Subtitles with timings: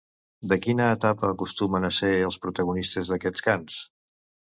[0.51, 3.77] De quina etapa acostumen a ser els protagonistes d'aquests cants?